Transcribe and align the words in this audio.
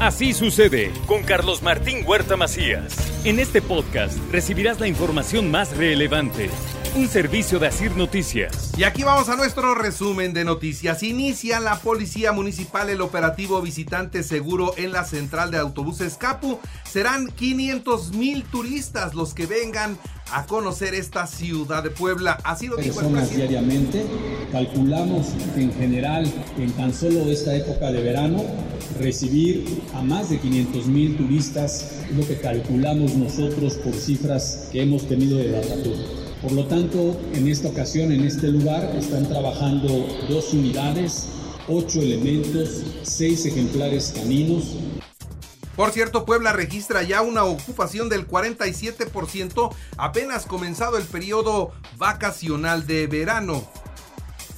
Así 0.00 0.34
sucede 0.34 0.92
con 1.06 1.22
Carlos 1.22 1.62
Martín 1.62 2.04
Huerta 2.06 2.36
Macías. 2.36 2.94
En 3.24 3.38
este 3.38 3.62
podcast 3.62 4.18
recibirás 4.30 4.78
la 4.78 4.88
información 4.88 5.50
más 5.50 5.74
relevante. 5.74 6.50
Un 6.94 7.08
servicio 7.08 7.58
de 7.58 7.68
Asir 7.68 7.96
Noticias. 7.96 8.72
Y 8.76 8.84
aquí 8.84 9.04
vamos 9.04 9.30
a 9.30 9.36
nuestro 9.36 9.74
resumen 9.74 10.34
de 10.34 10.44
noticias. 10.44 11.02
Inicia 11.02 11.60
la 11.60 11.78
Policía 11.80 12.32
Municipal 12.32 12.90
el 12.90 13.00
operativo 13.00 13.62
Visitante 13.62 14.22
Seguro 14.22 14.74
en 14.76 14.92
la 14.92 15.04
central 15.04 15.50
de 15.50 15.58
autobuses 15.58 16.18
Capu. 16.18 16.60
Serán 16.84 17.28
500 17.28 18.12
mil 18.12 18.44
turistas 18.44 19.14
los 19.14 19.32
que 19.32 19.46
vengan 19.46 19.96
a 20.30 20.44
conocer 20.44 20.94
esta 20.94 21.26
ciudad 21.26 21.82
de 21.82 21.90
Puebla. 21.90 22.38
Así 22.44 22.66
lo 22.66 22.76
dijo 22.76 23.00
el 23.00 23.06
Personas 23.06 23.34
diariamente. 23.34 24.04
Calculamos 24.52 25.26
en 25.56 25.72
general, 25.72 26.24
en 26.58 26.70
tan 26.72 26.94
solo 26.94 27.30
esta 27.30 27.54
época 27.54 27.90
de 27.90 28.02
verano, 28.02 28.44
recibir 29.00 29.82
a 29.94 30.02
más 30.02 30.30
de 30.30 30.38
500 30.38 30.86
mil 30.86 31.16
turistas 31.16 31.96
es 32.08 32.16
lo 32.16 32.26
que 32.26 32.36
calculamos 32.36 33.14
nosotros 33.16 33.74
por 33.74 33.94
cifras 33.94 34.68
que 34.70 34.82
hemos 34.82 35.08
tenido 35.08 35.38
de 35.38 35.50
Datatur. 35.50 35.96
Por 36.40 36.52
lo 36.52 36.66
tanto, 36.66 37.18
en 37.34 37.48
esta 37.48 37.68
ocasión, 37.68 38.12
en 38.12 38.22
este 38.22 38.48
lugar, 38.48 38.94
están 38.96 39.26
trabajando 39.26 39.88
dos 40.28 40.52
unidades, 40.52 41.28
ocho 41.66 42.00
elementos, 42.00 42.82
seis 43.02 43.44
ejemplares 43.46 44.12
caninos, 44.14 44.76
Por 45.74 45.90
cierto, 45.90 46.24
Puebla 46.24 46.54
registra 46.54 47.02
ya 47.02 47.20
una 47.20 47.44
ocupación 47.44 48.08
del 48.08 48.26
47%, 48.26 49.74
apenas 49.98 50.46
comenzado 50.46 50.96
el 50.96 51.04
periodo 51.04 51.72
vacacional 51.98 52.86
de 52.86 53.06
verano. 53.06 53.62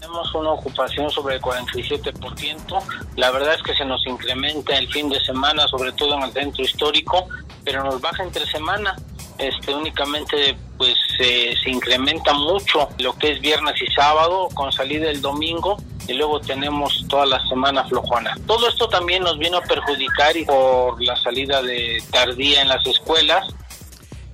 Tenemos 0.09 0.35
una 0.35 0.53
ocupación 0.53 1.11
sobre 1.11 1.35
el 1.35 1.43
47%. 1.43 2.83
La 3.17 3.30
verdad 3.30 3.53
es 3.53 3.62
que 3.62 3.75
se 3.75 3.85
nos 3.85 4.07
incrementa 4.07 4.75
el 4.75 4.89
fin 4.89 5.11
de 5.11 5.21
semana, 5.21 5.69
sobre 5.69 5.93
todo 5.93 6.15
en 6.15 6.23
el 6.23 6.33
centro 6.33 6.65
histórico, 6.65 7.29
pero 7.62 7.84
nos 7.84 8.01
baja 8.01 8.23
entre 8.23 8.47
semana. 8.47 8.97
Este, 9.36 9.75
únicamente 9.75 10.56
pues 10.79 10.97
eh, 11.20 11.55
se 11.62 11.70
incrementa 11.70 12.33
mucho 12.33 12.89
lo 12.98 13.19
que 13.19 13.33
es 13.33 13.41
viernes 13.42 13.75
y 13.83 13.86
sábado 13.92 14.48
con 14.55 14.73
salida 14.73 15.11
el 15.11 15.20
domingo 15.20 15.77
y 16.09 16.14
luego 16.14 16.41
tenemos 16.41 17.05
toda 17.11 17.27
la 17.27 17.47
semana 17.47 17.84
flojona. 17.84 18.34
Todo 18.47 18.67
esto 18.67 18.89
también 18.89 19.23
nos 19.25 19.39
vino 19.39 19.59
a 19.59 19.62
perjudicar 19.62 20.34
por 20.47 21.03
la 21.03 21.17
salida 21.17 21.61
de 21.61 22.03
tardía 22.11 22.62
en 22.62 22.69
las 22.69 22.84
escuelas. 22.86 23.47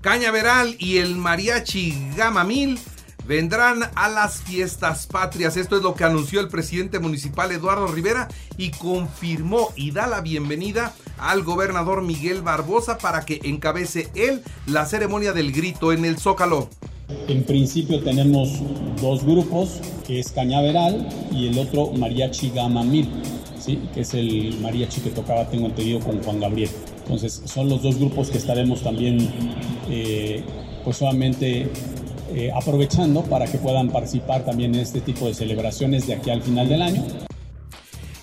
Cañaveral 0.02 0.76
y 0.78 0.98
el 0.98 1.16
mariachi 1.16 2.12
Gama 2.14 2.44
Mil 2.44 2.78
vendrán 3.26 3.82
a 3.94 4.08
las 4.08 4.42
fiestas 4.42 5.06
patrias. 5.06 5.56
Esto 5.56 5.76
es 5.76 5.82
lo 5.82 5.94
que 5.94 6.04
anunció 6.04 6.40
el 6.40 6.48
presidente 6.48 6.98
municipal 6.98 7.50
Eduardo 7.52 7.86
Rivera 7.86 8.28
y 8.56 8.70
confirmó 8.70 9.72
y 9.76 9.90
da 9.92 10.06
la 10.06 10.20
bienvenida 10.20 10.92
al 11.18 11.42
gobernador 11.42 12.02
Miguel 12.02 12.42
Barbosa 12.42 12.98
para 12.98 13.24
que 13.24 13.40
encabece 13.44 14.08
él 14.14 14.42
la 14.66 14.86
ceremonia 14.86 15.32
del 15.32 15.52
grito 15.52 15.92
en 15.92 16.04
el 16.04 16.18
Zócalo. 16.18 16.68
En 17.28 17.44
principio 17.44 18.02
tenemos 18.02 18.50
dos 19.00 19.24
grupos, 19.24 19.80
que 20.06 20.20
es 20.20 20.32
Cañaveral 20.32 21.08
y 21.32 21.48
el 21.48 21.58
otro 21.58 21.92
Mariachi 21.92 22.50
Gama 22.50 22.82
Mil, 22.82 23.08
¿sí? 23.58 23.78
que 23.92 24.00
es 24.00 24.14
el 24.14 24.58
mariachi 24.60 25.00
que 25.02 25.10
tocaba, 25.10 25.48
tengo 25.48 25.66
entendido, 25.66 26.00
con 26.00 26.22
Juan 26.22 26.40
Gabriel. 26.40 26.70
Entonces 27.02 27.42
son 27.44 27.68
los 27.68 27.82
dos 27.82 27.98
grupos 27.98 28.30
que 28.30 28.38
estaremos 28.38 28.82
también, 28.82 29.30
eh, 29.90 30.42
pues 30.82 30.96
solamente 30.96 31.70
eh, 32.34 32.50
aprovechando 32.54 33.22
para 33.22 33.46
que 33.46 33.58
puedan 33.58 33.90
participar 33.90 34.44
también 34.44 34.74
en 34.74 34.80
este 34.80 35.00
tipo 35.00 35.26
de 35.26 35.34
celebraciones 35.34 36.06
de 36.06 36.14
aquí 36.14 36.30
al 36.30 36.42
final 36.42 36.68
del 36.68 36.82
año. 36.82 37.04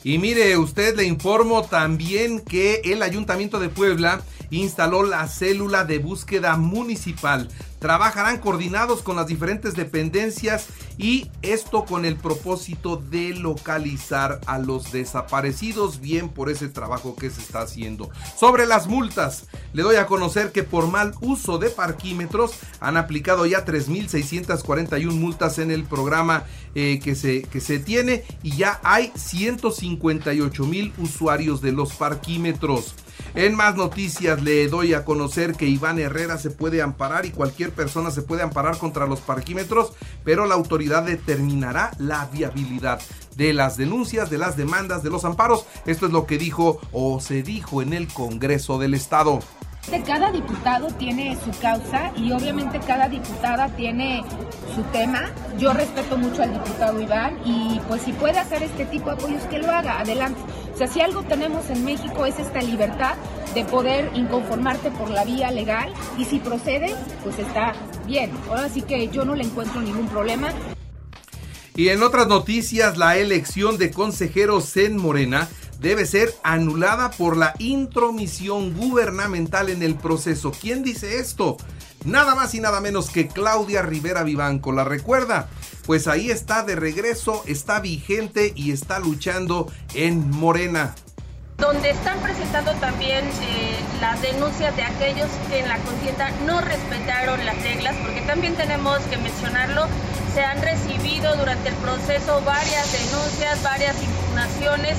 Y 0.03 0.17
mire, 0.17 0.57
usted 0.57 0.97
le 0.97 1.05
informo 1.05 1.63
también 1.63 2.41
que 2.41 2.81
el 2.83 3.03
Ayuntamiento 3.03 3.59
de 3.59 3.69
Puebla 3.69 4.21
instaló 4.49 5.03
la 5.03 5.27
célula 5.27 5.85
de 5.85 5.99
búsqueda 5.99 6.57
municipal. 6.57 7.47
Trabajarán 7.81 8.37
coordinados 8.37 9.01
con 9.01 9.15
las 9.15 9.25
diferentes 9.25 9.73
dependencias 9.73 10.67
y 11.00 11.31
esto 11.41 11.83
con 11.83 12.06
el 12.06 12.16
propósito 12.16 12.95
de 12.95 13.33
localizar 13.33 14.39
a 14.45 14.59
los 14.59 14.91
desaparecidos, 14.91 16.00
bien 16.00 16.29
por 16.29 16.51
ese 16.51 16.69
trabajo 16.69 17.16
que 17.16 17.31
se 17.31 17.41
está 17.41 17.61
haciendo. 17.61 18.11
Sobre 18.38 18.67
las 18.67 18.85
multas, 18.85 19.47
le 19.73 19.81
doy 19.81 19.95
a 19.95 20.06
conocer 20.06 20.51
que 20.51 20.61
por 20.61 20.89
mal 20.89 21.16
uso 21.22 21.57
de 21.57 21.72
parquímetros 21.72 22.53
han 22.81 22.97
aplicado 22.97 23.47
ya 23.47 23.66
3.641 23.66 25.11
multas 25.13 25.57
en 25.57 25.72
el 25.72 25.83
programa 25.83 26.44
eh, 26.75 26.99
que, 27.03 27.15
se, 27.15 27.43
que 27.43 27.59
se 27.59 27.79
tiene 27.79 28.23
y 28.43 28.55
ya 28.55 28.79
hay 28.83 29.11
158 29.15 30.65
mil 30.65 30.93
usuarios 30.97 31.61
de 31.61 31.71
los 31.71 31.93
parquímetros. 31.93 32.95
En 33.33 33.55
más 33.55 33.75
noticias 33.75 34.41
le 34.41 34.67
doy 34.67 34.93
a 34.93 35.05
conocer 35.05 35.53
que 35.53 35.67
Iván 35.67 35.99
Herrera 35.99 36.37
se 36.37 36.49
puede 36.49 36.81
amparar 36.81 37.25
y 37.25 37.31
cualquier 37.31 37.71
persona 37.71 38.11
se 38.11 38.21
puede 38.21 38.41
amparar 38.41 38.77
contra 38.77 39.05
los 39.05 39.21
parquímetros, 39.21 39.93
pero 40.23 40.45
la 40.45 40.55
autoridad 40.55 41.03
determinará 41.03 41.91
la 41.97 42.25
viabilidad 42.25 42.99
de 43.35 43.53
las 43.53 43.77
denuncias, 43.77 44.29
de 44.29 44.38
las 44.38 44.57
demandas, 44.57 45.03
de 45.03 45.09
los 45.09 45.23
amparos. 45.23 45.65
Esto 45.85 46.05
es 46.05 46.11
lo 46.11 46.25
que 46.25 46.38
dijo 46.38 46.81
o 46.91 47.21
se 47.21 47.41
dijo 47.43 47.81
en 47.81 47.93
el 47.93 48.07
Congreso 48.07 48.79
del 48.79 48.93
Estado. 48.93 49.39
Cada 50.06 50.31
diputado 50.31 50.88
tiene 50.88 51.38
su 51.44 51.52
causa 51.59 52.12
y 52.16 52.31
obviamente 52.31 52.80
cada 52.80 53.09
diputada 53.09 53.68
tiene 53.69 54.24
su 54.75 54.84
tema. 54.92 55.31
Yo 55.58 55.74
respeto 55.74 56.18
mucho 56.18 56.44
al 56.44 56.53
diputado 56.53 57.02
Iván 57.02 57.40
y 57.46 57.80
pues 57.88 58.03
si 58.03 58.14
puede 58.14 58.38
hacer 58.40 58.64
este 58.64 58.86
tipo 58.86 59.09
de 59.09 59.16
apoyos, 59.16 59.44
que 59.44 59.58
lo 59.58 59.69
haga, 59.69 60.00
adelante. 60.00 60.40
O 60.74 60.78
sea, 60.78 60.88
si 60.88 61.02
algo 61.02 61.24
tenemos 61.24 61.69
en 61.69 61.84
México 61.84 62.25
es 62.25 62.40
esta 62.40 62.62
libertad 62.62 63.16
de 63.53 63.66
poder 63.66 64.12
inconformarte 64.14 64.92
por 64.92 65.09
la 65.09 65.25
vía 65.25 65.52
legal 65.52 65.92
y 66.18 66.25
si 66.25 66.40
procede, 66.40 66.96
pues 67.24 67.40
está 67.40 67.74
bien. 68.06 68.31
Ahora 68.50 68.69
sí 68.69 68.81
que 68.81 69.08
yo 69.09 69.25
no 69.25 69.36
le 69.36 69.44
encuentro 69.44 69.81
ningún 69.81 70.08
problema. 70.08 70.50
Y 71.75 71.90
en 71.90 72.03
otras 72.03 72.28
noticias, 72.28 72.98
la 72.98 73.18
elección 73.18 73.78
de 73.78 73.92
consejeros 73.92 74.75
en 74.78 74.98
Morena 74.98 75.50
debe 75.81 76.06
ser 76.06 76.34
anulada 76.44 77.09
por 77.09 77.36
la 77.36 77.56
intromisión 77.58 78.74
gubernamental 78.75 79.69
en 79.69 79.81
el 79.81 79.96
proceso. 79.96 80.52
¿Quién 80.52 80.84
dice 80.84 81.18
esto? 81.18 81.58
Nada 82.06 82.36
más 82.36 82.53
y 82.53 82.59
nada 82.59 82.81
menos 82.81 83.09
que 83.09 83.28
Claudia 83.28 83.81
Rivera 83.81 84.24
Vivanco. 84.24 84.72
¿La 84.72 84.84
recuerda? 84.84 85.50
Pues 85.88 86.08
ahí 86.08 86.30
está 86.30 86.64
de 86.64 86.75
regreso, 86.75 87.44
está 87.47 87.80
vigente 87.80 88.53
y 88.56 88.72
está 88.72 89.00
luchando 89.00 89.72
en 89.96 90.30
Morena 90.30 90.96
donde 91.58 91.92
están 91.92 92.19
presentando 92.22 92.72
también 92.80 93.24
eh, 93.24 93.78
las 94.02 94.19
denuncias 94.19 94.75
de 94.75 94.81
aquellos 94.81 95.30
que 95.48 95.59
en 95.59 95.68
la 95.68 95.78
contienda 95.78 96.31
no 96.44 96.59
respetaron 96.59 97.46
las 97.46 97.62
reglas, 97.62 97.96
porque 98.02 98.22
también 98.22 98.56
tenemos 98.56 98.98
que 99.02 99.18
mencionarlo, 99.18 99.86
se 100.34 100.42
han 100.42 100.59
recibido 100.59 101.36
durante 101.36 101.69
el 101.69 101.75
proceso 101.75 102.42
varias 102.42 102.92
denuncias, 102.92 103.62
varias 103.62 103.96
impugnaciones 104.02 104.98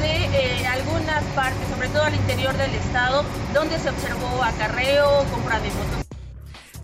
de 0.00 0.24
eh, 0.24 0.66
algunas 0.66 1.22
partes, 1.34 1.68
sobre 1.74 1.88
todo 1.88 2.02
al 2.02 2.14
interior 2.14 2.56
del 2.56 2.74
estado, 2.74 3.24
donde 3.54 3.78
se 3.78 3.90
observó 3.90 4.42
acarreo, 4.42 5.24
compra 5.30 5.60
de 5.60 5.68
motos. 5.68 6.08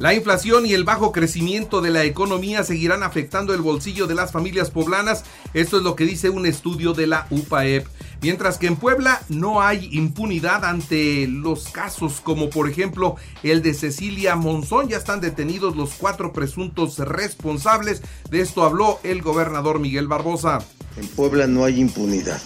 La 0.00 0.12
inflación 0.12 0.66
y 0.66 0.72
el 0.72 0.82
bajo 0.82 1.12
crecimiento 1.12 1.80
de 1.80 1.90
la 1.90 2.02
economía 2.02 2.64
seguirán 2.64 3.04
afectando 3.04 3.54
el 3.54 3.62
bolsillo 3.62 4.08
de 4.08 4.16
las 4.16 4.32
familias 4.32 4.72
poblanas. 4.72 5.22
Esto 5.54 5.76
es 5.76 5.84
lo 5.84 5.94
que 5.94 6.04
dice 6.04 6.30
un 6.30 6.46
estudio 6.46 6.94
de 6.94 7.06
la 7.06 7.28
UPAEP. 7.30 7.86
Mientras 8.20 8.58
que 8.58 8.66
en 8.66 8.74
Puebla 8.74 9.22
no 9.28 9.62
hay 9.62 9.88
impunidad 9.92 10.64
ante 10.64 11.28
los 11.28 11.68
casos 11.68 12.20
como 12.20 12.50
por 12.50 12.68
ejemplo 12.68 13.14
el 13.44 13.62
de 13.62 13.72
Cecilia 13.72 14.34
Monzón. 14.34 14.88
Ya 14.88 14.96
están 14.96 15.20
detenidos 15.20 15.76
los 15.76 15.94
cuatro 15.94 16.32
presuntos 16.32 16.98
responsables. 16.98 18.02
De 18.30 18.40
esto 18.40 18.64
habló 18.64 18.98
el 19.04 19.22
gobernador 19.22 19.78
Miguel 19.78 20.08
Barbosa. 20.08 20.58
En 20.96 21.06
Puebla 21.06 21.46
no 21.46 21.64
hay 21.64 21.80
impunidad. 21.80 22.40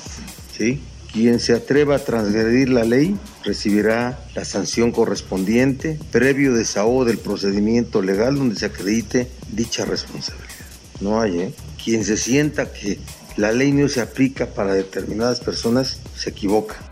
Quien 1.12 1.40
se 1.40 1.54
atreva 1.54 1.96
a 1.96 2.04
transgredir 2.04 2.68
la 2.68 2.84
ley 2.84 3.16
recibirá 3.44 4.18
la 4.34 4.44
sanción 4.44 4.92
correspondiente 4.92 5.98
previo 6.10 6.52
desahogo 6.52 7.04
del 7.04 7.18
procedimiento 7.18 8.02
legal 8.02 8.36
donde 8.36 8.56
se 8.56 8.66
acredite 8.66 9.28
dicha 9.50 9.84
responsabilidad. 9.84 10.48
No 11.00 11.20
hay, 11.20 11.40
¿eh? 11.40 11.54
Quien 11.82 12.04
se 12.04 12.16
sienta 12.16 12.72
que 12.72 12.98
la 13.36 13.52
ley 13.52 13.72
no 13.72 13.88
se 13.88 14.00
aplica 14.00 14.46
para 14.46 14.74
determinadas 14.74 15.40
personas 15.40 16.00
se 16.16 16.30
equivoca. 16.30 16.87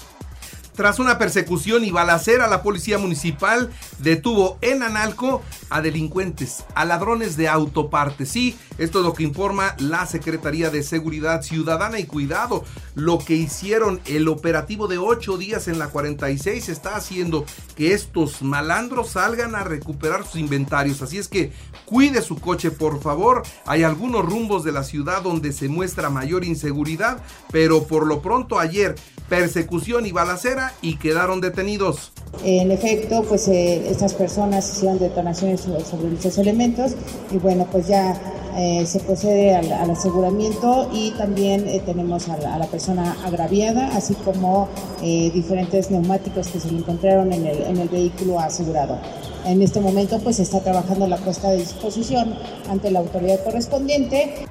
Tras 0.76 0.99
una 0.99 1.17
persecución 1.17 1.84
y 1.84 1.90
balacera, 1.90 2.49
la 2.49 2.62
policía 2.62 2.99
municipal 2.99 3.70
detuvo 3.99 4.58
en 4.61 4.82
Analco 4.82 5.43
a 5.70 5.81
delincuentes, 5.81 6.64
a 6.75 6.84
ladrones 6.84 7.38
de 7.38 7.49
autopartes. 7.49 8.28
Sí, 8.28 8.58
esto 8.76 8.99
es 8.99 9.06
lo 9.06 9.14
que 9.14 9.23
informa 9.23 9.75
la 9.78 10.05
Secretaría 10.05 10.69
de 10.69 10.82
Seguridad 10.82 11.40
Ciudadana 11.40 11.99
y 11.99 12.05
Cuidado. 12.05 12.62
Lo 12.94 13.19
que 13.19 13.34
hicieron 13.34 14.02
el 14.05 14.28
operativo 14.28 14.87
de 14.87 14.99
ocho 14.99 15.38
días 15.38 15.67
en 15.67 15.78
la 15.78 15.88
46 15.88 16.69
está 16.69 16.94
haciendo 16.94 17.46
que 17.75 17.94
estos 17.94 18.43
malandros 18.43 19.08
salgan 19.08 19.55
a 19.55 19.64
recuperar 19.64 20.25
sus 20.26 20.37
inventarios. 20.37 21.00
Así 21.00 21.17
es 21.17 21.28
que 21.28 21.52
cuide 21.87 22.20
su 22.20 22.38
coche, 22.38 22.70
por 22.70 23.00
favor. 23.00 23.44
Hay 23.64 23.82
algunos 23.82 24.26
rumbos 24.26 24.62
de 24.62 24.73
la 24.73 24.84
ciudad 24.84 25.23
donde 25.23 25.55
se 25.55 25.70
muestra 25.70 26.11
mayor 26.11 26.44
inseguridad, 26.44 27.23
pero 27.50 27.84
por 27.84 28.06
lo 28.06 28.20
pronto 28.20 28.58
ayer 28.58 28.94
persecución 29.28 30.06
y 30.06 30.12
balacera 30.12 30.73
y 30.82 30.96
quedaron 30.96 31.40
detenidos. 31.40 32.12
En 32.44 32.70
efecto, 32.70 33.25
pues 33.25 33.49
eh, 33.49 33.88
estas 33.90 34.14
personas 34.14 34.70
hicieron 34.70 34.99
detonaciones 34.99 35.62
sobre 35.62 36.11
dichos 36.11 36.38
elementos 36.38 36.93
y 37.31 37.38
bueno, 37.38 37.67
pues 37.70 37.88
ya 37.88 38.20
eh, 38.56 38.87
se 38.87 39.00
procede 39.00 39.55
al, 39.55 39.90
aseguramiento 39.90 40.88
y 40.93 41.11
también 41.12 41.67
eh, 41.69 41.82
tenemos 41.84 42.28
a 42.28 42.37
la, 42.37 42.67
persona 42.67 43.17
agraviada, 43.25 43.88
así 43.96 44.14
como 44.14 44.69
diferentes 45.00 45.90
neumáticos 45.90 46.49
que 46.49 46.61
se 46.61 46.69
encontraron 46.69 47.32
en 47.32 47.46
el, 47.46 47.62
en 47.62 47.76
el 47.78 47.88
vehículo 47.88 48.40
asegurado. 48.40 48.99
En 49.44 49.62
este 49.62 49.81
momento 49.81 50.19
pues 50.19 50.40
está 50.40 50.61
trabajando 50.61 51.06
la 51.06 51.19
puesta 51.19 51.50
de 51.50 51.58
disposición 51.58 52.34
ante 52.69 52.90
la 52.90 52.99
autoridad 52.99 53.43
correspondiente. 53.44 54.46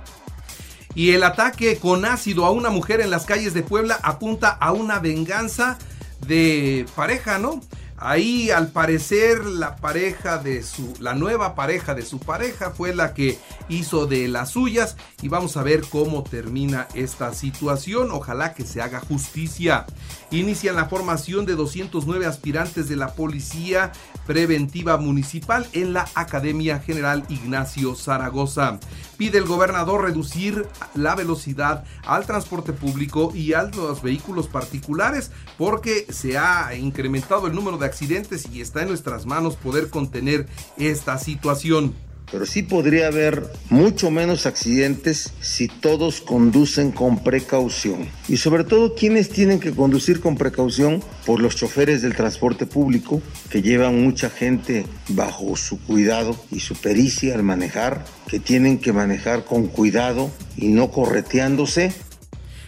Y 0.96 1.12
el 1.12 1.24
ataque 1.24 1.78
con 1.78 2.06
ácido 2.06 2.46
a 2.46 2.52
una 2.52 2.70
mujer 2.70 3.02
en 3.02 3.10
las 3.10 3.26
calles 3.26 3.54
de 3.54 3.64
Puebla 3.64 4.00
apunta 4.02 4.50
a 4.50 4.72
una 4.72 5.00
venganza 5.00 5.78
de 6.26 6.86
pareja, 6.96 7.38
¿no? 7.38 7.62
Ahí 7.98 8.52
al 8.52 8.68
parecer 8.68 9.46
la 9.46 9.78
pareja 9.78 10.38
de 10.38 10.64
su, 10.64 10.94
la 11.00 11.14
nueva 11.14 11.56
pareja 11.56 11.96
de 11.96 12.02
su 12.02 12.20
pareja 12.20 12.72
fue 12.72 12.94
la 12.94 13.14
que 13.14 13.40
hizo 13.70 14.06
de 14.06 14.28
las 14.28 14.50
suyas 14.50 14.98
y 15.22 15.30
vamos 15.30 15.56
a 15.56 15.64
ver 15.64 15.82
cómo 15.90 16.22
termina 16.24 16.90
esta 16.94 17.34
situación. 17.34 18.12
Ojalá 18.12 18.54
que 18.54 18.66
se 18.66 18.82
haga 18.82 19.00
justicia. 19.00 19.86
Inician 20.30 20.76
la 20.76 20.90
formación 20.90 21.46
de 21.46 21.56
209 21.56 22.26
aspirantes 22.26 22.90
de 22.90 22.98
la 22.98 23.14
Policía 23.14 23.94
Preventiva 24.28 24.98
Municipal 24.98 25.66
en 25.72 25.94
la 25.94 26.06
Academia 26.16 26.80
General 26.80 27.24
Ignacio 27.30 27.96
Zaragoza. 27.96 28.78
Pide 29.18 29.38
el 29.38 29.46
gobernador 29.46 30.04
reducir 30.04 30.68
la 30.96 31.16
velocidad 31.16 31.86
al 32.06 32.26
transporte 32.26 32.74
público 32.74 33.32
y 33.34 33.54
a 33.54 33.64
los 33.64 34.02
vehículos 34.02 34.48
particulares 34.48 35.32
porque 35.58 36.06
se 36.10 36.38
ha 36.38 36.76
incrementado 36.76 37.48
el 37.48 37.56
número 37.56 37.78
de 37.78 37.85
accidentes 37.86 38.48
y 38.52 38.62
está 38.62 38.82
en 38.82 38.90
nuestras 38.90 39.26
manos 39.26 39.56
poder 39.56 39.90
contener 39.90 40.48
esta 40.78 41.18
situación. 41.18 41.94
Pero 42.32 42.46
sí 42.46 42.64
podría 42.64 43.08
haber 43.08 43.44
mucho 43.70 44.10
menos 44.10 44.46
accidentes 44.46 45.32
si 45.42 45.68
todos 45.68 46.22
conducen 46.22 46.92
con 46.92 47.24
precaución. 47.24 48.08
Y 48.28 48.38
sobre 48.38 48.64
todo 48.64 48.96
quienes 48.96 49.30
tienen 49.30 49.60
que 49.60 49.72
conducir 49.72 50.20
con 50.20 50.36
precaución 50.36 51.04
por 51.26 51.40
los 51.40 51.56
choferes 51.56 52.02
del 52.02 52.16
transporte 52.16 52.66
público 52.66 53.22
que 53.50 53.62
llevan 53.62 54.04
mucha 54.04 54.30
gente 54.30 54.86
bajo 55.10 55.56
su 55.56 55.80
cuidado 55.80 56.36
y 56.52 56.62
su 56.62 56.76
pericia 56.76 57.36
al 57.36 57.44
manejar, 57.44 58.04
que 58.28 58.40
tienen 58.40 58.80
que 58.80 58.92
manejar 58.92 59.46
con 59.46 59.68
cuidado 59.68 60.32
y 60.58 60.70
no 60.70 60.90
correteándose 60.90 61.94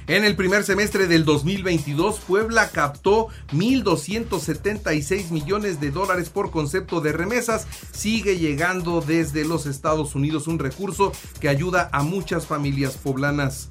en 0.08 0.24
el 0.24 0.36
primer 0.36 0.64
semestre 0.64 1.08
del 1.08 1.26
2022, 1.26 2.20
Puebla 2.22 2.70
captó 2.70 3.28
1.276 3.52 5.32
millones 5.32 5.82
de 5.82 5.92
dólares 5.92 6.30
por 6.30 6.50
concepto 6.50 7.02
de 7.02 7.12
remesas. 7.12 7.68
Sigue 7.92 8.38
llegando 8.38 9.02
desde 9.02 9.44
los 9.44 9.66
Estados 9.66 10.16
Unidos 10.16 10.48
un 10.48 10.60
recurso 10.60 11.12
que 11.42 11.50
ayuda 11.50 11.90
a 11.92 12.04
muchas 12.04 12.48
familias 12.48 12.96
poblanas 12.96 13.68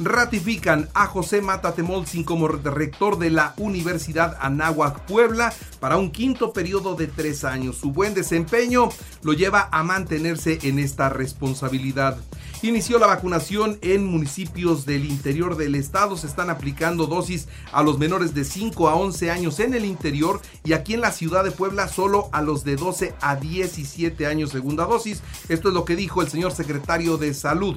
ratifican 0.00 0.88
a 0.94 1.06
José 1.06 1.40
Mata 1.40 1.74
Temolzin 1.74 2.24
como 2.24 2.48
rector 2.48 3.18
de 3.18 3.30
la 3.30 3.54
Universidad 3.56 4.36
Anáhuac 4.40 5.00
Puebla 5.06 5.52
para 5.80 5.96
un 5.96 6.10
quinto 6.10 6.52
periodo 6.52 6.94
de 6.94 7.06
tres 7.06 7.44
años. 7.44 7.76
Su 7.76 7.92
buen 7.92 8.14
desempeño 8.14 8.90
lo 9.22 9.32
lleva 9.32 9.68
a 9.72 9.82
mantenerse 9.82 10.58
en 10.62 10.78
esta 10.78 11.08
responsabilidad. 11.08 12.18
Inició 12.60 12.98
la 12.98 13.06
vacunación 13.06 13.78
en 13.82 14.04
municipios 14.04 14.84
del 14.84 15.04
interior 15.04 15.56
del 15.56 15.76
estado. 15.76 16.16
Se 16.16 16.26
están 16.26 16.50
aplicando 16.50 17.06
dosis 17.06 17.46
a 17.70 17.84
los 17.84 17.98
menores 17.98 18.34
de 18.34 18.42
5 18.42 18.88
a 18.88 18.96
11 18.96 19.30
años 19.30 19.60
en 19.60 19.74
el 19.74 19.84
interior 19.84 20.40
y 20.64 20.72
aquí 20.72 20.94
en 20.94 21.00
la 21.00 21.12
ciudad 21.12 21.44
de 21.44 21.52
Puebla 21.52 21.86
solo 21.86 22.28
a 22.32 22.42
los 22.42 22.64
de 22.64 22.74
12 22.74 23.14
a 23.20 23.36
17 23.36 24.26
años 24.26 24.50
segunda 24.50 24.86
dosis. 24.86 25.22
Esto 25.48 25.68
es 25.68 25.74
lo 25.74 25.84
que 25.84 25.94
dijo 25.94 26.20
el 26.20 26.28
señor 26.28 26.50
secretario 26.50 27.16
de 27.16 27.32
Salud 27.32 27.76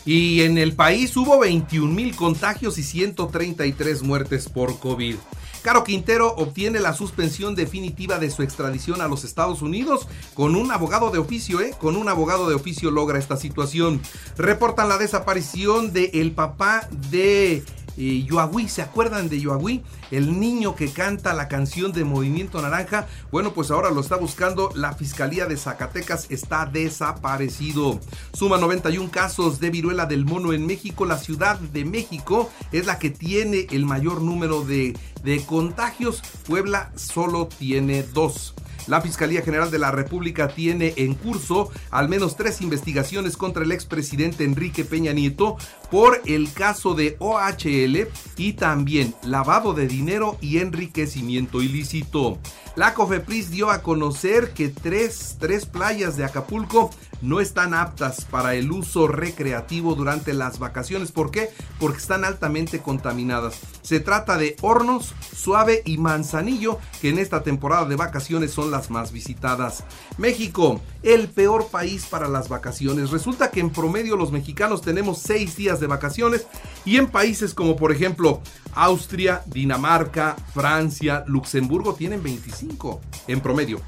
y 0.05 0.43
en 0.43 0.59
el 0.59 0.75
país 0.75 1.17
hubo 1.17 1.39
21 1.39 1.93
mil 1.93 2.17
contagios 2.17 2.77
y 2.79 2.83
133 2.83 4.03
muertes 4.03 4.49
por 4.49 4.79
COVID. 4.81 5.15
Caro 5.63 5.85
Quintero 5.85 6.35
obtiene 6.35 6.81
la 6.81 6.93
suspensión 6.93 7.55
definitiva 7.55 8.19
de 8.19 8.31
su 8.31 8.43
extradición 8.43 9.01
a 9.01 9.09
los 9.09 9.23
Estados 9.23 9.63
Unidos 9.63 10.09
con 10.35 10.57
un 10.57 10.73
abogado 10.73 11.11
de 11.11 11.19
oficio, 11.19 11.61
¿eh? 11.61 11.73
Con 11.79 11.97
un 11.97 12.09
abogado 12.09 12.49
de 12.49 12.57
oficio 12.57 12.91
logra 12.91 13.19
esta 13.19 13.37
situación. 13.37 14.01
Reportan 14.37 14.89
la 14.89 14.99
desaparición 14.99 15.93
del 15.93 16.11
el 16.15 16.33
papá 16.33 16.89
de 17.11 17.63
eh, 17.97 18.27
¿se 18.69 18.83
acuerdan 18.83 19.29
de 19.29 19.41
Yoagüí? 19.41 19.83
El 20.11 20.39
niño 20.41 20.75
que 20.75 20.91
canta 20.91 21.35
la 21.35 21.49
canción 21.49 21.93
de 21.93 22.05
Movimiento 22.05 22.61
Naranja. 22.61 23.07
Bueno, 23.31 23.53
pues 23.53 23.71
ahora 23.71 23.91
lo 23.91 24.01
está 24.01 24.17
buscando 24.17 24.71
la 24.75 24.95
Fiscalía 24.95 25.47
de 25.47 25.57
Zacatecas, 25.57 26.27
está 26.31 26.67
desaparecido. 26.67 28.01
Suma 28.33 28.59
91 28.59 29.11
casos 29.11 29.61
de 29.61 29.71
viruela 29.71 30.07
del 30.07 30.25
mono 30.25 30.53
en 30.53 30.67
México. 30.67 31.05
La 31.05 31.19
Ciudad 31.19 31.59
de 31.59 31.85
México 31.85 32.51
es 32.73 32.87
la 32.87 32.99
que 32.99 33.11
tiene 33.11 33.67
el 33.71 33.85
mayor 33.85 34.23
número 34.23 34.65
de, 34.65 34.97
de 35.23 35.45
contagios. 35.45 36.23
Puebla 36.47 36.93
solo 36.97 37.49
tiene 37.49 38.03
dos. 38.03 38.55
La 38.89 39.01
Fiscalía 39.01 39.43
General 39.43 39.71
de 39.71 39.79
la 39.79 39.93
República 39.93 40.49
tiene 40.49 40.95
en 40.97 41.15
curso 41.15 41.71
al 41.91 42.09
menos 42.09 42.37
tres 42.37 42.61
investigaciones 42.61 43.37
contra 43.37 43.63
el 43.63 43.71
expresidente 43.71 44.45
Enrique 44.45 44.85
Peña 44.85 45.13
Nieto 45.13 45.57
por 45.93 46.23
el 46.25 46.51
caso 46.55 46.95
de 46.95 47.17
OHL 47.19 48.09
y 48.39 48.55
también 48.55 49.15
lavado 49.25 49.75
de 49.75 49.87
dinero 49.87 50.39
y 50.41 50.57
enriquecimiento 50.57 51.61
ilícito. 51.61 52.39
La 52.77 52.95
COFEPRIS 52.95 53.51
dio 53.51 53.71
a 53.71 53.83
conocer 53.83 54.55
que 54.55 54.71
tres, 54.71 55.37
tres 55.39 55.67
playas 55.67 56.17
de 56.17 56.25
Acapulco 56.25 56.91
no 57.21 57.41
están 57.41 57.75
aptas 57.75 58.25
para 58.25 58.55
el 58.55 58.73
uso 58.73 59.07
recreativo 59.07 59.95
durante 59.95 60.33
las 60.33 60.59
vacaciones. 60.59 61.13
¿Por 61.13 61.31
qué? 61.31 61.51
Porque 61.79 61.99
están 61.99 62.25
altamente 62.25 62.81
contaminadas. 62.81 63.61
Se 63.83 64.01
trata 64.01 64.39
de 64.39 64.57
Hornos, 64.61 65.15
Suave 65.35 65.83
y 65.85 65.99
Manzanillo, 65.99 66.79
que 67.01 67.11
en 67.11 67.19
esta 67.19 67.43
temporada 67.43 67.85
de 67.85 67.97
vacaciones 67.97 68.51
son 68.51 68.71
las 68.71 68.91
más 68.91 69.13
visitadas. 69.13 69.85
México, 70.17 70.81
el 71.03 71.29
peor 71.29 71.69
país 71.69 72.07
para 72.07 72.27
las 72.27 72.49
vacaciones. 72.49 73.11
Resulta 73.11 73.51
que 73.51 73.61
en 73.61 73.71
promedio 73.71 74.17
los 74.17 74.33
mexicanos 74.33 74.83
tenemos 74.83 75.19
seis 75.19 75.57
días 75.57 75.79
de 75.83 75.87
vacaciones 75.87 76.47
y 76.87 76.97
en 76.97 77.09
países 77.09 77.53
como 77.53 77.77
por 77.77 77.93
ejemplo 77.93 78.41
Austria, 78.75 79.43
Dinamarca, 79.45 80.37
Francia, 80.55 81.25
Luxemburgo 81.27 81.95
tienen 81.95 82.23
25 82.23 83.03
en 83.29 83.41
promedio. 83.43 83.83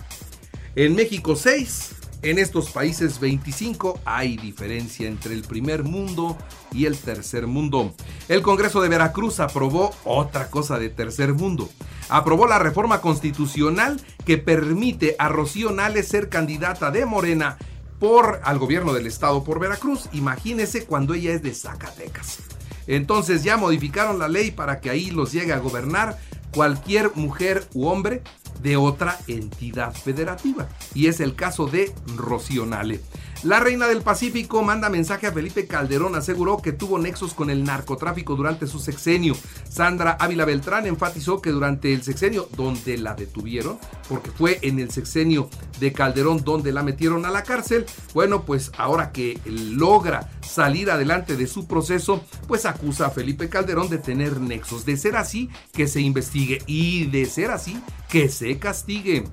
En 0.77 0.95
México 0.95 1.37
6, 1.37 1.95
en 2.25 2.39
estos 2.39 2.71
países 2.71 3.21
25 3.21 4.01
hay 4.05 4.37
diferencia 4.37 5.07
entre 5.07 5.35
el 5.35 5.43
primer 5.43 5.85
mundo 5.85 6.39
y 6.73 6.87
el 6.87 6.97
tercer 6.97 7.47
mundo. 7.47 7.95
El 8.29 8.43
Congreso 8.43 8.81
de 8.81 8.89
Veracruz 8.89 9.41
aprobó 9.41 9.95
otra 10.05 10.51
cosa 10.51 10.79
de 10.79 10.89
tercer 10.89 11.35
mundo. 11.35 11.69
Aprobó 12.09 12.47
la 12.47 12.59
reforma 12.59 13.01
constitucional 13.01 14.01
que 14.25 14.39
permite 14.39 15.17
a 15.19 15.29
Rocío 15.29 15.71
Nales 15.71 16.09
ser 16.09 16.29
candidata 16.29 16.91
de 16.91 17.07
Morena 17.07 17.59
por 17.99 18.41
al 18.45 18.59
gobierno 18.59 18.93
del 18.93 19.07
estado 19.07 19.45
por 19.45 19.61
Veracruz. 19.61 20.09
Imagínese 20.13 20.85
cuando 20.85 21.15
ella 21.15 21.33
es 21.33 21.43
de 21.43 21.55
Zacatecas. 21.55 22.39
Entonces 22.87 23.43
ya 23.43 23.57
modificaron 23.57 24.19
la 24.19 24.29
ley 24.29 24.51
para 24.51 24.81
que 24.81 24.91
ahí 24.91 25.11
los 25.11 25.33
llegue 25.33 25.53
a 25.53 25.59
gobernar 25.59 26.19
cualquier 26.53 27.15
mujer 27.15 27.67
u 27.75 27.87
hombre 27.87 28.23
de 28.63 28.77
otra 28.77 29.19
entidad 29.27 29.95
federativa. 29.95 30.69
Y 30.95 31.09
es 31.09 31.21
el 31.21 31.35
caso 31.35 31.67
de 31.67 31.95
Rocío 32.17 32.67
Nale. 32.67 33.01
La 33.45 33.61
reina 33.61 33.87
del 33.87 34.01
Pacífico 34.01 34.63
manda 34.63 34.89
mensaje 34.89 35.27
a 35.27 35.33
Felipe 35.33 35.67
Calderón, 35.67 36.15
aseguró 36.15 36.63
que 36.63 36.73
tuvo 36.73 36.99
nexos 36.99 37.35
con 37.35 37.51
el 37.51 37.63
narcotráfico 37.63 38.37
durante 38.37 38.67
su 38.67 38.79
sexenio. 38.79 39.37
Sandra 39.69 40.13
Ávila 40.13 40.47
Beltrán 40.47 40.87
enfatizó 40.87 41.43
que 41.43 41.51
durante 41.51 41.93
el 41.93 42.03
sexenio 42.03 42.49
donde 42.57 42.97
la 42.97 43.13
detuvieron, 43.13 43.79
porque 44.09 44.31
fue 44.31 44.61
en 44.63 44.79
el 44.79 44.91
sexenio 44.91 45.51
de 45.79 45.93
Calderón 45.93 46.43
donde 46.43 46.73
la 46.73 46.83
metieron 46.83 47.27
a 47.27 47.31
la 47.31 47.43
cárcel, 47.43 47.85
bueno, 48.15 48.47
pues 48.47 48.73
ahora 48.79 49.13
que 49.13 49.39
logra 49.45 50.31
salir 50.41 50.91
adelante 50.91 51.37
de 51.37 51.47
su 51.47 51.67
proceso, 51.67 52.25
pues 52.49 52.65
acusa 52.65 53.09
a 53.09 53.11
Felipe 53.11 53.51
Calderón 53.51 53.91
de 53.91 53.99
tener 53.99 54.41
nexos. 54.41 54.87
De 54.87 54.97
ser 54.97 55.17
así, 55.17 55.51
que 55.75 55.87
se 55.87 56.01
investigue 56.01 56.63
y 56.67 57.09
de 57.09 57.27
ser 57.27 57.51
así, 57.51 57.79
que 58.09 58.31
se 58.31 58.59
castigue. 58.59 59.25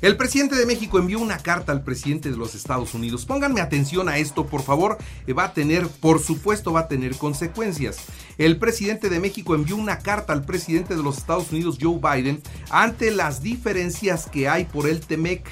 El 0.00 0.16
presidente 0.16 0.54
de 0.54 0.64
México 0.64 0.98
envió 0.98 1.18
una 1.18 1.38
carta 1.38 1.72
al 1.72 1.82
presidente 1.82 2.30
de 2.30 2.36
los 2.36 2.54
Estados 2.54 2.94
Unidos. 2.94 3.24
Pónganme 3.24 3.60
atención 3.60 4.08
a 4.08 4.18
esto, 4.18 4.46
por 4.46 4.62
favor. 4.62 4.96
Eh, 5.26 5.32
va 5.32 5.44
a 5.44 5.54
tener, 5.54 5.88
por 5.88 6.20
supuesto, 6.20 6.72
va 6.72 6.80
a 6.80 6.88
tener 6.88 7.16
consecuencias. 7.16 7.98
El 8.38 8.58
presidente 8.58 9.08
de 9.08 9.18
México 9.18 9.56
envió 9.56 9.74
una 9.76 9.98
carta 9.98 10.32
al 10.32 10.44
presidente 10.44 10.94
de 10.94 11.02
los 11.02 11.18
Estados 11.18 11.50
Unidos, 11.50 11.78
Joe 11.80 11.98
Biden, 11.98 12.40
ante 12.70 13.10
las 13.10 13.42
diferencias 13.42 14.26
que 14.26 14.48
hay 14.48 14.66
por 14.66 14.88
el 14.88 15.00
TEMEC 15.00 15.48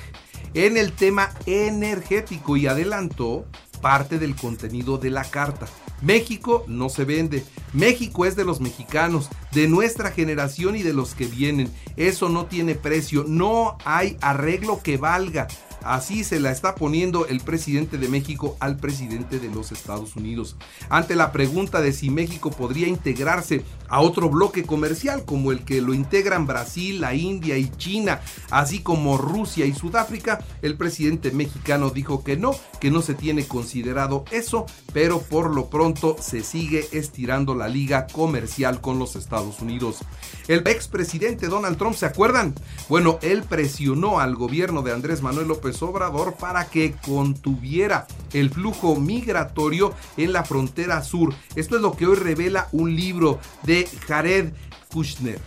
en 0.55 0.77
el 0.77 0.93
tema 0.93 1.31
energético 1.47 2.57
y 2.57 2.69
adelantó 2.69 3.47
parte 3.83 4.21
del 4.21 4.37
contenido 4.37 4.97
de 4.97 5.11
la 5.11 5.25
carta. 5.25 5.67
México 6.03 6.65
no 6.69 6.89
se 6.89 7.05
vende. 7.05 7.45
México 7.73 8.25
es 8.27 8.37
de 8.37 8.45
los 8.45 8.61
mexicanos, 8.61 9.29
de 9.53 9.69
nuestra 9.69 10.11
generación 10.11 10.77
y 10.77 10.83
de 10.83 10.93
los 10.93 11.15
que 11.15 11.27
vienen. 11.27 11.71
Eso 11.97 12.29
no 12.29 12.47
tiene 12.47 12.75
precio. 12.75 13.25
No 13.27 13.79
hay 13.85 14.17
arreglo 14.21 14.83
que 14.83 14.97
valga. 14.97 15.49
Así 15.87 16.25
se 16.25 16.41
la 16.41 16.51
está 16.51 16.75
poniendo 16.75 17.27
el 17.27 17.41
presidente 17.41 17.97
de 17.97 18.09
México 18.09 18.57
al 18.59 18.77
presidente 18.77 19.39
de 19.39 19.49
los 19.49 19.71
Estados 19.71 20.17
Unidos. 20.17 20.57
Ante 20.89 21.15
la 21.15 21.31
pregunta 21.31 21.81
de 21.81 21.93
si 21.93 22.11
México 22.11 22.51
podría 22.51 22.89
integrarse 22.89 23.63
a 23.89 24.01
otro 24.01 24.29
bloque 24.29 24.65
comercial 24.65 25.25
como 25.25 25.53
el 25.53 25.65
que 25.65 25.81
lo 25.81 25.95
integran 25.95 26.45
Brasil, 26.45 27.01
la 27.01 27.15
India 27.15 27.57
y 27.57 27.71
China, 27.77 28.21
así 28.51 28.81
como 28.81 29.17
Rusia 29.17 29.65
y 29.65 29.75
Sudáfrica, 29.75 30.45
el 30.61 30.77
presidente 30.77 31.31
mexicano 31.31 31.91
dijo 31.91 32.25
que 32.25 32.37
no, 32.37 32.51
que 32.81 32.91
no 32.91 33.01
se 33.01 33.15
tiene 33.15 33.47
considerado 33.47 34.25
eso, 34.33 34.67
pero 34.93 35.21
por 35.21 35.55
lo 35.55 35.71
pronto 35.71 36.17
se 36.21 36.43
sigue 36.43 36.89
estirando 36.91 37.55
la 37.55 37.69
liga 37.69 38.09
comercial 38.09 38.81
con 38.81 38.99
los 38.99 39.15
Estados 39.15 39.61
Unidos. 39.61 39.99
El 40.49 40.67
expresidente 40.67 41.47
Donald 41.47 41.79
Trump, 41.79 41.95
¿se 41.95 42.07
acuerdan? 42.07 42.55
Bueno, 42.89 43.21
él 43.23 43.45
presionó 43.45 44.19
al 44.19 44.35
gobierno 44.35 44.83
de 44.83 44.93
Andrés 44.93 45.23
Manuel 45.23 45.47
López 45.47 45.76
Obrador 45.83 46.35
para 46.35 46.67
que 46.67 46.95
contuviera 47.05 48.07
el 48.33 48.51
flujo 48.51 48.97
migratorio 48.97 49.95
en 50.17 50.33
la 50.33 50.45
frontera 50.45 51.03
sur. 51.03 51.35
Esto 51.55 51.77
es 51.77 51.83
lo 51.83 51.97
que 51.97 52.07
hoy 52.07 52.17
revela 52.17 52.69
un 52.73 52.95
libro 52.95 53.39
de 53.63 53.89
Jared 54.07 54.53
Kushner. 54.93 55.41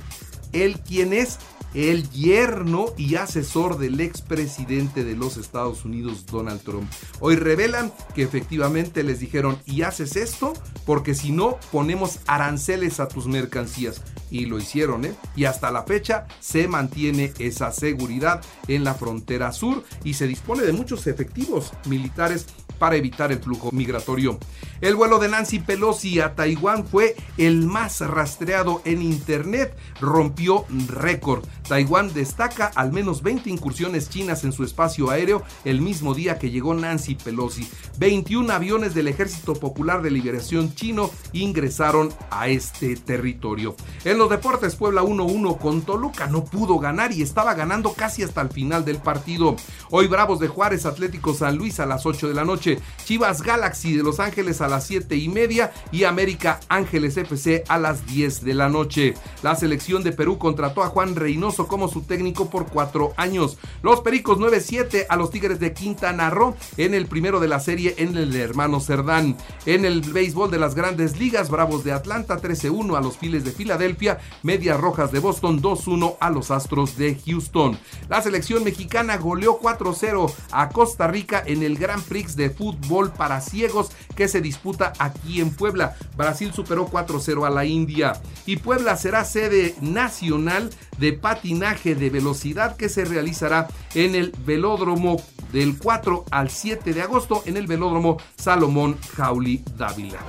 Él 0.52 0.80
quien 0.80 1.14
es 1.14 1.40
el 1.74 2.10
yerno 2.10 2.88
y 2.98 3.16
asesor 3.16 3.78
del 3.78 4.00
expresidente 4.00 5.04
de 5.04 5.16
los 5.16 5.38
Estados 5.38 5.86
Unidos, 5.86 6.26
Donald 6.26 6.62
Trump. 6.62 6.90
Hoy 7.20 7.36
revelan 7.36 7.94
que 8.16 8.24
efectivamente 8.24 9.04
les 9.04 9.20
dijeron, 9.20 9.60
y 9.66 9.84
haces 9.84 10.16
esto 10.16 10.54
porque 10.86 11.14
si 11.14 11.32
no 11.32 11.58
ponemos 11.72 12.20
aranceles 12.26 13.00
a 13.00 13.08
tus 13.08 13.28
mercancías. 13.28 14.02
Y 14.32 14.46
lo 14.46 14.60
hicieron, 14.60 15.06
¿eh? 15.06 15.14
Y 15.36 15.46
hasta 15.46 15.72
la 15.72 15.84
fecha 15.84 16.28
se 16.40 16.68
mantiene 16.68 17.34
esa 17.40 17.72
seguridad 17.72 18.42
en 18.68 18.84
la 18.84 18.94
frontera 18.94 19.52
sur 19.52 19.84
y 20.04 20.14
se 20.14 20.28
dispone 20.28 20.64
de 20.64 20.74
muchos 20.74 21.08
efectivos 21.08 21.74
militares 21.86 22.46
para 22.80 22.96
evitar 22.96 23.32
el 23.32 23.40
flujo 23.40 23.70
migratorio. 23.72 24.40
El 24.82 24.96
vuelo 24.96 25.20
de 25.20 25.28
Nancy 25.28 25.60
Pelosi 25.60 26.22
a 26.22 26.36
Taiwán 26.36 26.88
fue 26.88 27.16
el 27.38 27.66
más 27.66 28.00
rastreado 28.00 28.82
en 28.86 29.02
Internet, 29.02 29.76
rompió 30.00 30.66
récord. 30.88 31.44
Taiwán 31.68 32.14
destaca 32.14 32.72
al 32.76 32.94
menos 32.94 33.22
20 33.22 33.50
incursiones 33.50 34.10
chinas 34.10 34.46
en 34.46 34.54
su 34.54 34.64
espacio 34.64 35.10
aéreo 35.10 35.44
el 35.66 35.82
mismo 35.82 36.16
día 36.16 36.40
que 36.40 36.50
llegó 36.50 36.74
Nancy 36.74 37.16
Pelosi. 37.16 37.70
21 37.98 38.54
aviones 38.54 38.94
del 38.94 39.10
Ejército 39.10 39.54
Popular 39.54 40.02
de 40.02 40.12
Liberación 40.12 40.74
chino 40.74 41.12
ingresaron 41.34 42.14
a 42.32 42.48
este 42.48 42.96
territorio. 42.96 43.76
En 44.06 44.18
los 44.18 44.30
deportes, 44.30 44.76
Puebla 44.76 45.04
1-1 45.04 45.58
con 45.58 45.82
Toluca 45.82 46.28
no 46.28 46.46
pudo 46.46 46.80
ganar 46.80 47.12
y 47.12 47.22
estaba 47.22 47.54
ganando 47.54 47.94
casi 47.94 48.24
hasta 48.24 48.42
el 48.42 48.50
final 48.50 48.86
del 48.86 48.98
partido. 48.98 49.58
Hoy 49.90 50.08
Bravos 50.08 50.40
de 50.40 50.48
Juárez, 50.48 50.86
Atlético 50.86 51.34
San 51.34 51.58
Luis 51.58 51.80
a 51.80 51.86
las 51.86 52.06
8 52.06 52.30
de 52.30 52.34
la 52.34 52.46
noche. 52.46 52.69
Chivas 53.06 53.42
Galaxy 53.42 53.96
de 53.96 54.04
Los 54.04 54.20
Ángeles 54.20 54.62
a 54.62 54.68
las 54.68 54.86
7 54.86 55.16
y 55.16 55.30
media 55.30 55.72
y 55.92 56.04
América 56.04 56.60
Ángeles 56.70 57.18
FC 57.18 57.64
a 57.68 57.78
las 57.78 58.06
10 58.06 58.44
de 58.44 58.54
la 58.54 58.70
noche. 58.70 59.14
La 59.42 59.56
selección 59.56 60.04
de 60.04 60.12
Perú 60.12 60.38
contrató 60.38 60.84
a 60.84 60.88
Juan 60.88 61.16
Reynoso 61.16 61.68
como 61.68 61.88
su 61.88 62.02
técnico 62.02 62.50
por 62.50 62.68
cuatro 62.68 63.14
años. 63.18 63.58
Los 63.82 64.02
Pericos 64.02 64.38
9-7 64.38 65.06
a 65.10 65.16
los 65.16 65.32
Tigres 65.32 65.60
de 65.60 65.74
Quintana 65.74 66.30
Roo 66.30 66.56
en 66.78 66.94
el 66.94 67.08
primero 67.08 67.40
de 67.40 67.48
la 67.48 67.60
serie 67.60 67.96
en 67.98 68.16
el 68.18 68.36
hermano 68.36 68.80
Cerdán. 68.80 69.38
En 69.66 69.86
el 69.86 70.02
béisbol 70.02 70.52
de 70.52 70.60
las 70.60 70.76
grandes 70.76 71.20
ligas, 71.20 71.50
Bravos 71.50 71.84
de 71.84 71.92
Atlanta 71.92 72.40
13-1 72.40 72.98
a 72.98 73.02
los 73.02 73.18
Files 73.18 73.44
de 73.44 73.52
Filadelfia, 73.52 74.20
Medias 74.44 74.80
Rojas 74.80 75.12
de 75.12 75.20
Boston 75.20 75.62
2-1 75.62 76.18
a 76.20 76.30
los 76.30 76.52
Astros 76.52 76.98
de 76.98 77.18
Houston. 77.26 77.78
La 78.08 78.22
selección 78.22 78.64
mexicana 78.64 79.18
goleó 79.18 79.60
4-0 79.60 80.32
a 80.52 80.70
Costa 80.70 81.08
Rica 81.08 81.44
en 81.46 81.64
el 81.64 81.78
Grand 81.78 82.04
Prix 82.04 82.36
de 82.36 82.50
fútbol 82.60 83.14
para 83.14 83.40
ciegos 83.40 83.92
que 84.18 84.28
se 84.28 84.42
disputa 84.42 84.92
aquí 85.00 85.40
en 85.40 85.50
Puebla. 85.50 85.96
Brasil 86.18 86.52
superó 86.54 86.90
4-0 86.90 87.48
a 87.48 87.50
la 87.50 87.64
India 87.64 88.22
y 88.46 88.58
Puebla 88.58 88.98
será 88.98 89.24
sede 89.24 89.76
nacional 89.80 90.70
de 90.98 91.14
patinaje 91.14 91.96
de 91.96 92.10
velocidad 92.10 92.76
que 92.76 92.90
se 92.90 93.06
realizará 93.06 93.70
en 93.96 94.14
el 94.14 94.34
velódromo 94.46 95.22
del 95.54 95.78
4 95.78 96.26
al 96.32 96.50
7 96.50 96.94
de 96.94 97.02
agosto 97.02 97.44
en 97.46 97.56
el 97.56 97.66
velódromo 97.66 98.18
Salomón 98.36 98.98
Jauli 99.16 99.64
Dávila. 99.78 100.20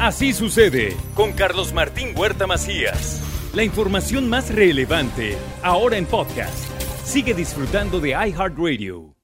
Así 0.00 0.32
sucede 0.32 0.96
con 1.14 1.32
Carlos 1.32 1.72
Martín 1.72 2.08
Huerta 2.16 2.48
Macías. 2.48 3.22
La 3.54 3.62
información 3.62 4.28
más 4.28 4.52
relevante 4.52 5.38
ahora 5.62 5.96
en 5.96 6.06
podcast. 6.06 6.58
Sigue 7.04 7.34
disfrutando 7.34 8.00
de 8.00 8.10
iHeartRadio. 8.10 9.15